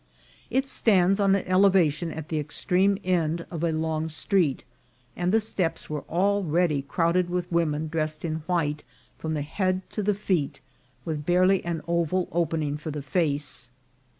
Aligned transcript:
It 0.49 0.67
stands 0.67 1.19
on 1.19 1.35
an 1.35 1.45
elevation 1.45 2.11
at 2.11 2.29
the 2.29 2.39
extreme 2.39 2.97
end 3.03 3.45
of 3.51 3.63
a 3.63 3.71
long 3.71 4.09
street, 4.09 4.63
and 5.15 5.31
the 5.31 5.39
steps 5.39 5.91
were 5.91 6.05
already 6.09 6.81
crowded 6.81 7.29
with 7.29 7.51
women 7.51 7.87
dressed 7.87 8.25
in 8.25 8.37
white 8.47 8.81
from 9.19 9.35
the 9.35 9.43
head 9.43 9.87
to 9.91 10.01
the 10.01 10.15
feet, 10.15 10.59
with 11.05 11.27
barely 11.27 11.63
an 11.63 11.83
oval 11.87 12.27
opening 12.31 12.77
for 12.77 12.89
the 12.89 13.03
face. 13.03 13.69